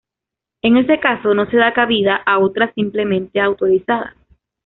[0.63, 4.15] En este caso no se da cabida a otras simplemente autorizadas.